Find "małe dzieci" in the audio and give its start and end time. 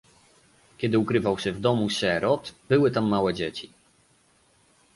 3.09-3.71